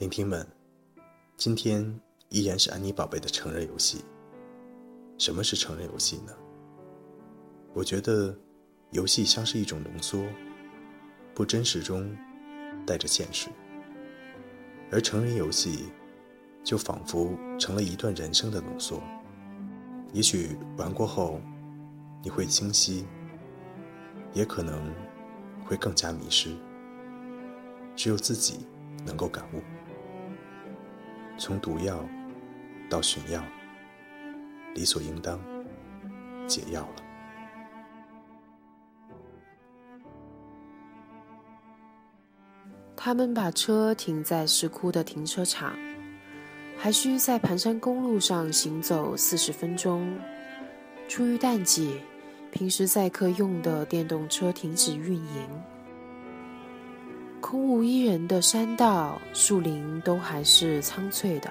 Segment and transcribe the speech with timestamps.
[0.00, 0.46] 聆听们，
[1.36, 2.00] 今天
[2.30, 4.02] 依然是安妮宝贝的成人游戏。
[5.18, 6.32] 什么是成人游戏呢？
[7.74, 8.34] 我觉得，
[8.92, 10.24] 游戏像是一种浓缩，
[11.34, 12.16] 不真实中
[12.86, 13.50] 带着现实，
[14.90, 15.90] 而成人游戏
[16.64, 19.02] 就仿佛成了一段人生的浓缩。
[20.14, 21.42] 也许玩过后，
[22.24, 23.04] 你会清晰，
[24.32, 24.90] 也可能
[25.66, 26.56] 会更加迷失。
[27.94, 28.60] 只有自己
[29.04, 29.60] 能够感悟。
[31.40, 32.06] 从毒药
[32.90, 33.42] 到寻药，
[34.74, 35.40] 理所应当
[36.46, 37.02] 解药了。
[42.94, 45.74] 他们把车停在石窟的停车场，
[46.76, 50.14] 还需在盘山公路上行走四十分钟。
[51.08, 52.02] 出于淡季，
[52.52, 55.48] 平时载客用的电动车停止运营。
[57.40, 61.50] 空无一人的山道，树林都还是苍翠的，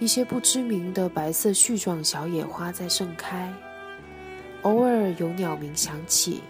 [0.00, 3.52] 一些不知名的白色絮状小野花在盛开，
[4.62, 6.40] 偶尔有鸟鸣响起。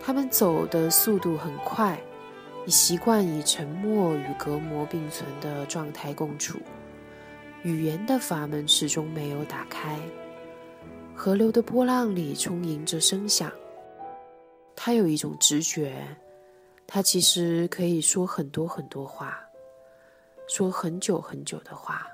[0.00, 2.00] 他们走的速度很快，
[2.66, 6.58] 已习惯以沉默与隔膜并存的状态共处，
[7.62, 9.96] 语言的阀门始终没有打开。
[11.14, 13.52] 河流的波浪里充盈着声响，
[14.74, 15.92] 他有一种直觉。
[16.94, 19.40] 他其实可以说很多很多话，
[20.46, 22.06] 说很久很久的话，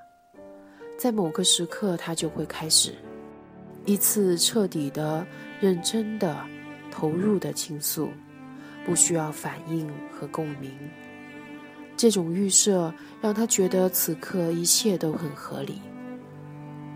[0.97, 2.95] 在某个时刻，他就会开始
[3.87, 5.27] 一次彻底的、
[5.59, 6.47] 认真的、
[6.93, 8.09] 投入的倾诉，
[8.87, 10.71] 不需要反应和共鸣。
[11.97, 15.83] 这种预设让他觉得此刻一切都很合理。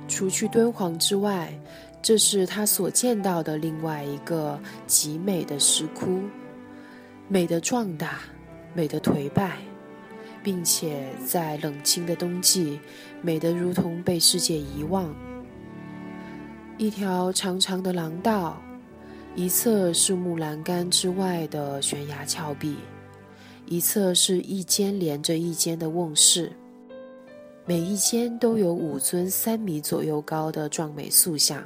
[0.06, 1.52] 除去敦煌之外，
[2.00, 4.56] 这是他所见到的另外一个
[4.86, 6.20] 极美的石窟。
[7.32, 8.18] 美的壮大，
[8.74, 9.56] 美的颓败，
[10.42, 12.78] 并且在冷清的冬季，
[13.22, 15.10] 美得如同被世界遗忘。
[16.76, 18.60] 一条长长的廊道，
[19.34, 22.76] 一侧是木栏杆之外的悬崖峭壁，
[23.64, 26.52] 一侧是一间连着一间的瓮室，
[27.64, 31.64] 每一间都有五尊三米左右高的壮美塑像，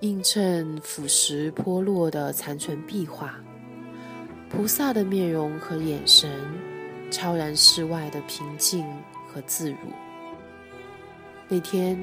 [0.00, 3.38] 映衬腐蚀剥落的残存壁画。
[4.50, 6.30] 菩萨的面容和眼神，
[7.10, 8.84] 超然世外的平静
[9.26, 9.76] 和自如。
[11.48, 11.98] 那天，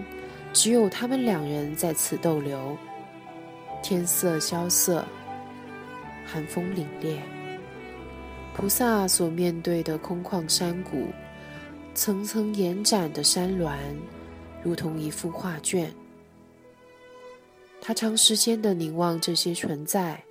[0.53, 2.77] 只有他们两人在此逗留。
[3.83, 5.05] 天色萧瑟，
[6.25, 7.17] 寒风凛冽。
[8.55, 11.07] 菩萨所面对的空旷山谷，
[11.93, 13.77] 层层延展的山峦，
[14.63, 15.93] 如同一幅画卷。
[17.81, 20.23] 他长时间的凝望这些存在。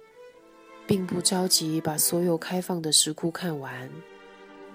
[0.87, 3.89] 并不着急把所有开放的石窟看完，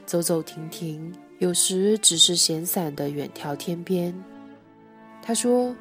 [0.05, 4.13] 走走停停，有时只是闲散的远眺天边。
[5.21, 5.75] 他说：“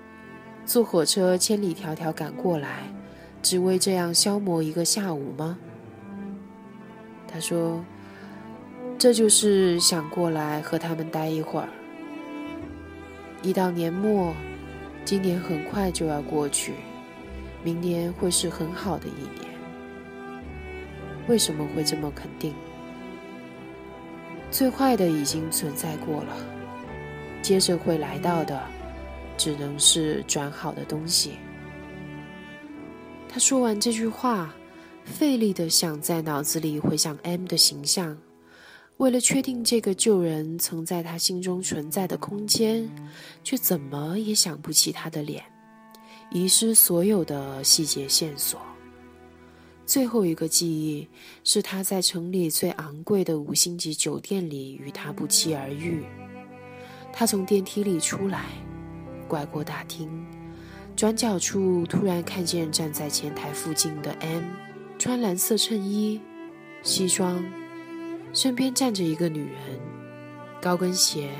[0.67, 2.93] 坐火车千里迢迢赶过来，
[3.43, 5.59] 只为这样消磨一个下午吗？”
[7.27, 7.83] 他说
[8.99, 11.69] ：“这就是想过来和他们待一会儿。
[13.43, 14.35] 一到年末，
[15.05, 16.75] 今年很快就要过去，
[17.65, 19.48] 明年会是很好的一年。”
[21.29, 22.55] 为什么会这么肯定？
[24.51, 26.35] 最坏的已经存在过了，
[27.43, 28.61] 接着会来到的，
[29.37, 31.33] 只能是转好的东西。
[33.29, 34.55] 他说完这句话，
[35.05, 38.17] 费力的想在脑子里回想 M 的形象，
[38.97, 42.89] 为了确定这个旧人曾在他心中存在的空间，
[43.45, 45.45] 却怎么也想不起他的脸，
[46.31, 48.59] 遗失所有的细节线索。
[49.89, 51.09] 最后一个记忆
[51.45, 56.05] 是他在城里最昂贵的五星级酒店里与他不期而遇。
[57.11, 58.45] 他从电梯里出来，
[59.27, 60.07] 拐过大厅，
[60.95, 64.43] 转角处突然看见站在前台附近的 M，
[64.99, 66.21] 穿蓝色衬衣、
[66.83, 67.43] 西装，
[68.35, 69.81] 身边站着一个女人，
[70.61, 71.31] 高跟鞋、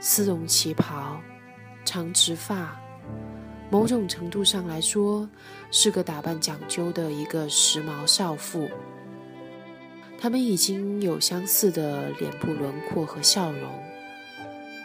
[0.00, 1.20] 丝绒旗袍、
[1.84, 2.76] 长直发、
[3.70, 5.28] 某种程度上来说，
[5.70, 8.68] 是个打扮讲究的一个时髦少妇。
[10.18, 13.70] 他们已经有相似的脸部轮廓和笑容，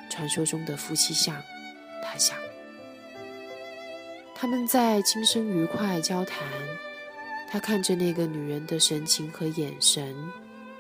[0.10, 1.36] 传说中的夫妻相，
[2.04, 2.38] 他想。
[4.36, 6.39] 他们在轻声愉快交谈，
[7.50, 10.16] 他看着那个女人的神情和眼神，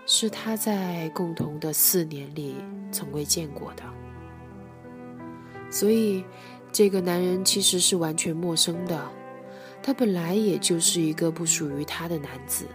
[0.07, 2.55] 是他在共同的四年里
[2.91, 3.83] 从未见过的。
[5.69, 6.25] 所以，
[6.71, 9.09] 这个男人其实是完全陌生的，
[9.83, 12.65] 他本来也就是一个不属于他的男子。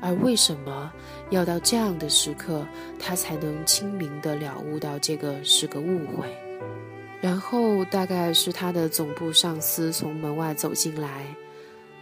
[0.00, 0.92] 而为什么
[1.30, 2.66] 要到这样的时刻，
[2.98, 6.26] 他才能清明地了悟到这个是个误会？
[7.20, 11.24] 然后大概是他的总部上司从门外走进来，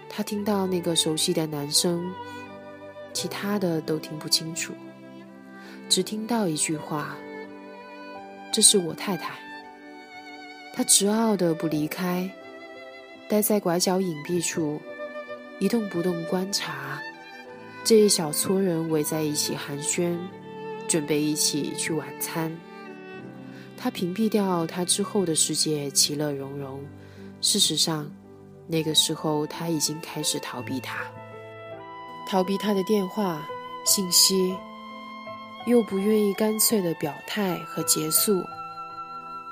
[0.09, 2.11] 他听到那个熟悉的男声，
[3.13, 4.73] 其他的都听不清楚，
[5.91, 7.17] 只听到一句话
[8.51, 9.39] ：“这是我太太。”
[10.73, 12.31] 他执拗的不离开，
[13.29, 14.81] 待在拐角隐蔽处，
[15.59, 17.01] 一动不动观察。
[17.83, 20.17] 这一小撮人围在一起寒暄，
[20.87, 22.57] 准备一起去晚餐。
[23.77, 26.85] 他屏蔽掉他之后的世界，其乐融融。
[27.41, 28.11] 事实上，
[28.67, 30.99] 那个时候他已经开始逃避他，
[32.29, 33.47] 逃避他的电话、
[33.85, 34.55] 信息，
[35.67, 38.43] 又不愿意干脆的表态和结束。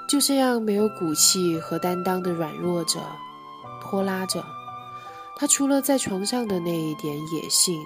[0.09, 2.99] 就这样没有骨气和担当的软弱着，
[3.83, 4.45] 拖拉着。
[5.37, 7.81] 他除了在床上的那一点野性。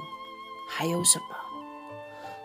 [0.74, 1.36] 还有什么？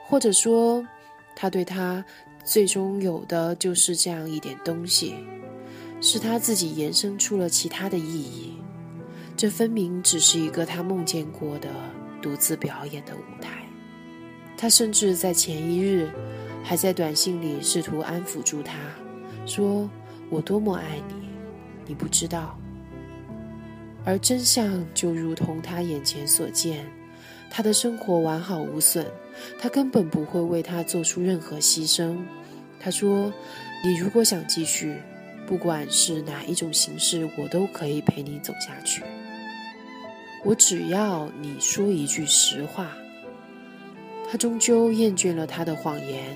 [0.06, 0.86] 或者说，
[1.34, 2.04] 他对他
[2.44, 5.16] 最终有的就是这样一点东西，
[6.02, 8.62] 是他自己延伸出了其他的意义。
[9.38, 11.70] 这分明只是一个他梦见过的
[12.22, 13.66] 独自表演的舞台。
[14.58, 16.12] 他甚至在前一日
[16.66, 18.74] 还在短信里试图安抚住他，
[19.48, 19.90] 说
[20.30, 21.30] 我多么爱你，
[21.88, 22.60] 你不知道。
[24.06, 26.86] 而真相就如同他眼前所见。
[27.50, 29.06] 他的生活完好无损，
[29.58, 32.18] 他根本不会为他做出任何牺牲。
[32.78, 33.32] 他说
[33.84, 34.98] ：“你如果想继续，
[35.46, 39.02] 不管是哪一种形式，我都可以陪你走下去。
[40.44, 42.92] 我只要你说一句实话。”
[44.30, 46.36] 他终究厌倦了他的谎言，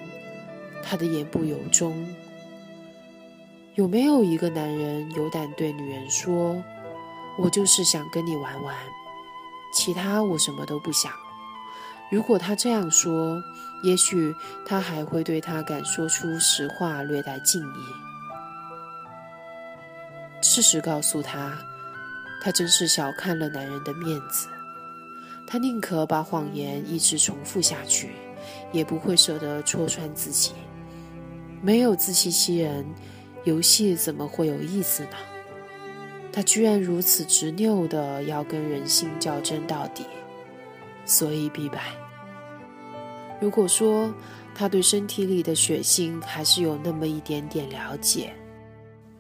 [0.82, 1.94] 他的言不由衷。
[3.76, 6.62] 有没有一个男人有胆对女人说
[7.40, 8.76] ：“我就是想跟你玩玩？”
[9.74, 11.10] 其他我什么都不想。
[12.12, 13.42] 如果他这样说，
[13.84, 14.36] 也许
[14.66, 17.86] 他还会对他敢说出实话略带敬意。
[20.42, 21.58] 事实告诉他，
[22.42, 24.50] 他真是小看了男人的面子。
[25.48, 28.12] 他宁可把谎言一直重复下去，
[28.74, 30.52] 也不会舍得戳穿自己。
[31.62, 32.86] 没有自欺欺人，
[33.44, 35.18] 游戏怎么会有意思呢？
[36.32, 40.06] 他居然如此执拗的要跟人性较真到底，
[41.06, 41.94] 所以必败。
[43.42, 44.14] 如果说
[44.54, 48.32] 他对身体里的血性还是有那么一点点了解，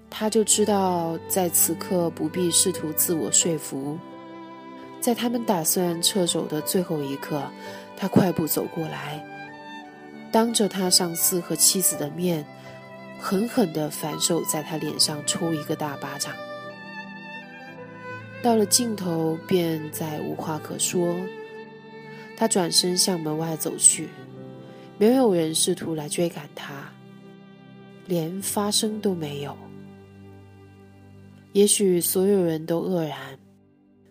[0.09, 3.97] 他就知道在此刻不必试图自我说服。
[4.99, 7.41] 在他们打算撤走的最后一刻，
[7.97, 9.25] 他快步走过来，
[10.31, 12.45] 当着他上司和妻子的面，
[13.21, 16.35] 狠狠地反手在他脸上抽一个大巴掌。
[18.41, 21.15] 到了尽头，便再无话可说。
[22.35, 24.09] 他转身向门外走去，
[24.97, 26.91] 没有人试图来追赶他，
[28.07, 29.55] 连发声都没有。
[31.53, 33.37] 也许所有人都愕然，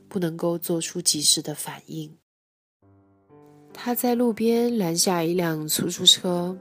[0.08, 2.16] 不能够做出及时的反应。
[3.72, 6.56] 他在路边拦下一辆出租车，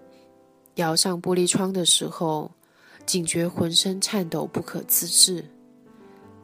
[0.75, 2.51] 摇上玻璃窗的时候，
[3.05, 5.43] 警觉浑身颤抖，不可自制。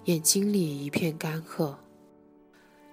[0.05, 1.73] 眼睛里一片干涸，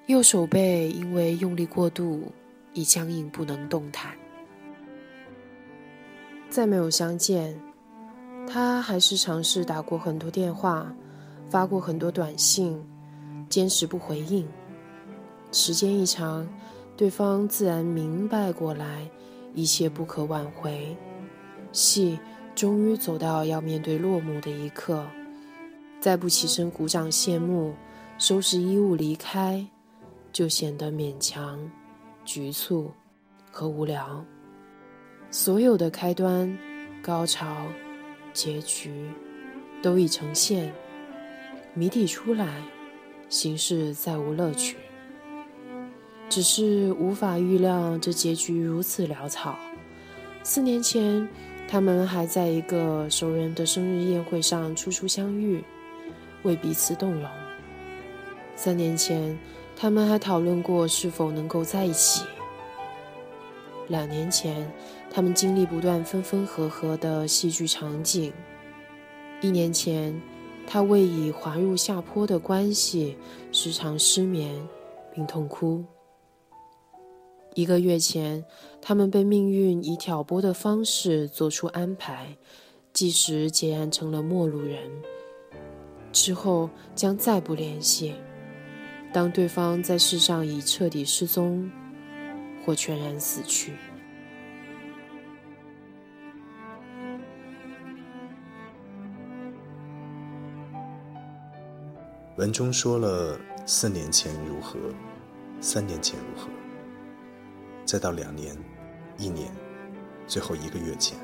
[0.06, 2.32] 右手背因为用力过度
[2.72, 4.12] 已僵硬不能动弹。
[6.48, 7.58] 再没有相见，
[8.46, 10.94] 他还是尝试打过很多电话，
[11.50, 12.82] 发过很多短信，
[13.48, 14.46] 坚持不回应。
[15.50, 16.48] 时间一长，
[16.96, 19.06] 对方自然明白过来，
[19.54, 20.96] 一切不可挽回。
[21.72, 22.18] 戏
[22.54, 25.06] 终于走到要面对落幕的一刻。
[26.00, 27.74] 再不起身鼓掌谢幕，
[28.18, 29.64] 收拾衣物离开，
[30.32, 31.58] 就显得勉强、
[32.24, 32.90] 局促
[33.50, 34.24] 和无聊。
[35.30, 36.58] 所有的开端、
[37.00, 37.66] 高潮、
[38.32, 39.08] 结局
[39.80, 40.74] 都已呈现，
[41.72, 42.62] 谜底出来，
[43.28, 44.76] 形式再无乐趣。
[46.28, 49.56] 只是无法预料这结局如此潦草。
[50.42, 51.28] 四年前，
[51.72, 55.64] 他们还在一个熟人的生日宴会上初初相遇。
[56.42, 57.26] 为彼此动容。
[58.54, 59.38] 三年前，
[59.74, 62.26] 他们还讨论过是否能够在一起。
[63.88, 64.70] 两年前，
[65.10, 68.30] 他们经历不断分分合合的戏剧场景。
[69.40, 70.20] 一年前，
[70.66, 73.16] 他为已滑入下坡的关系
[73.50, 74.54] 时常失眠
[75.14, 75.82] 并痛哭。
[77.54, 78.44] 一个月前，
[78.80, 82.36] 他们被命运以挑拨的方式做出安排，
[82.92, 84.90] 即使结案成了陌路人。
[86.12, 88.14] 之后将再不联系。
[89.12, 91.70] 当对方在世上已彻底失踪，
[92.64, 93.74] 或全然死去。
[102.38, 104.78] 文中说了四年前如何，
[105.60, 106.48] 三年前如何，
[107.84, 108.56] 再到两年、
[109.18, 109.52] 一年，
[110.26, 111.18] 最后一个月前，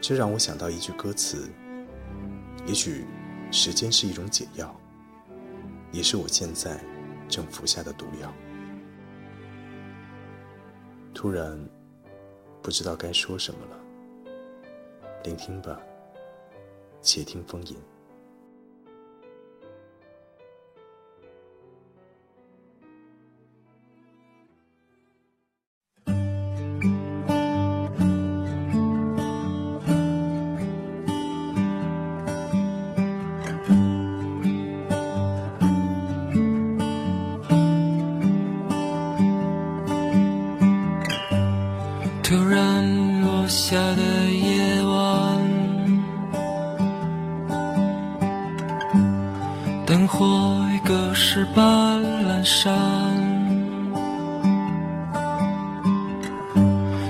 [0.00, 1.48] 这让我想到一句歌词：
[2.66, 3.04] 也许
[3.50, 4.74] 时间是一种解药。
[5.90, 6.78] 也是我现在
[7.28, 8.30] 正服下的毒药。
[11.14, 11.58] 突然，
[12.62, 14.30] 不知道该说什么了。
[15.24, 15.80] 聆听吧，
[17.00, 17.76] 且听风吟。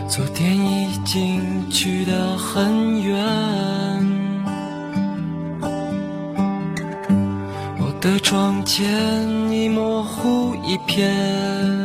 [0.08, 3.22] 昨天已经去得很远，
[7.78, 8.88] 我的窗前
[9.52, 11.77] 已模糊一片。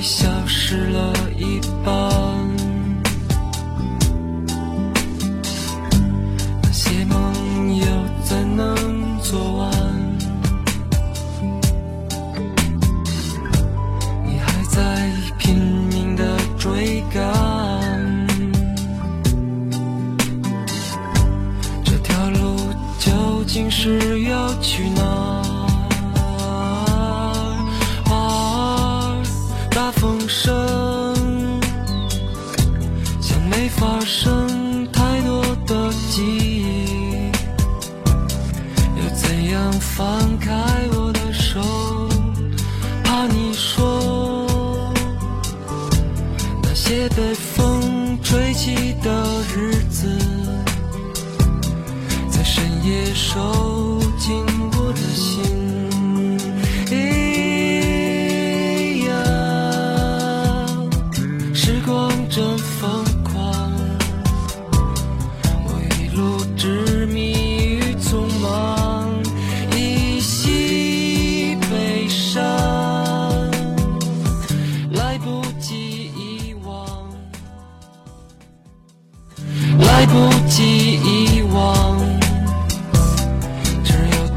[0.00, 1.17] 消失了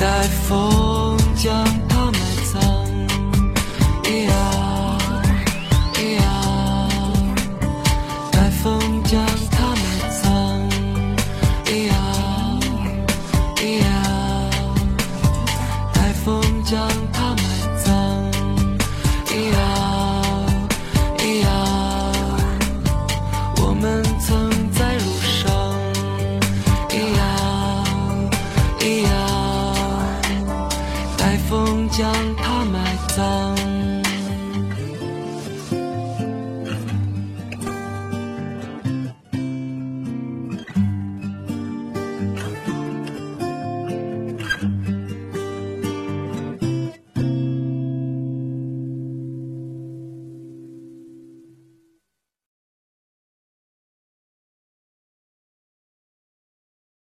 [0.02, 0.08] 待
[0.50, 2.18] 风将它埋
[2.52, 2.60] 葬，
[4.02, 4.34] 咿呀
[5.94, 6.24] 咿呀，
[8.32, 9.84] 待风将它埋
[10.24, 10.26] 葬，
[11.66, 11.94] 咿呀
[13.56, 13.86] 咿呀，
[15.94, 16.82] 待风将
[17.14, 17.44] 它埋
[17.86, 17.94] 葬，
[19.28, 19.56] 咿呀
[21.20, 21.48] 咿呀，
[23.58, 24.50] 我们曾。
[31.92, 33.61] 将它埋葬。